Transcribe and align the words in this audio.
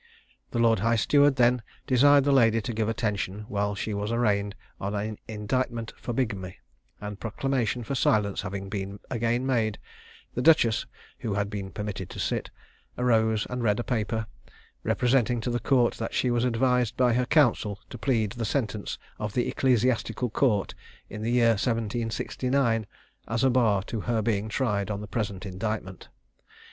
The 0.49 0.57
lord 0.57 0.79
high 0.79 0.95
steward 0.95 1.35
then 1.35 1.61
desired 1.85 2.23
the 2.23 2.31
lady 2.31 2.59
to 2.59 2.73
give 2.73 2.89
attention 2.89 3.41
while 3.47 3.75
she 3.75 3.93
was 3.93 4.11
arraigned 4.11 4.55
on 4.79 4.95
an 4.95 5.19
indictment 5.27 5.93
for 5.95 6.11
bigamy; 6.11 6.57
and 6.99 7.19
proclamation 7.19 7.83
for 7.83 7.93
silence 7.93 8.41
having 8.41 8.67
been 8.67 8.99
again 9.11 9.45
made, 9.45 9.77
the 10.33 10.41
duchess 10.41 10.87
(who 11.19 11.35
had 11.35 11.51
been 11.51 11.69
permitted 11.69 12.09
to 12.09 12.19
sit) 12.19 12.49
arose, 12.97 13.45
and 13.47 13.61
read 13.61 13.79
a 13.79 13.83
paper, 13.83 14.25
representing 14.81 15.39
to 15.41 15.51
the 15.51 15.59
Court 15.59 15.93
that 15.97 16.15
she 16.15 16.31
was 16.31 16.45
advised 16.45 16.97
by 16.97 17.13
her 17.13 17.27
counsel 17.27 17.79
to 17.91 17.97
plead 17.99 18.31
the 18.31 18.43
sentence 18.43 18.97
of 19.19 19.33
the 19.33 19.47
Ecclesiastical 19.47 20.31
Court 20.31 20.73
in 21.11 21.21
the 21.21 21.29
year 21.29 21.49
1769 21.51 22.87
as 23.27 23.43
a 23.43 23.51
bar 23.51 23.83
to 23.83 24.01
her 24.01 24.23
being 24.23 24.49
tried 24.49 24.89
on 24.89 24.99
the 25.01 25.05
present 25.07 25.45
indictment. 25.45 26.09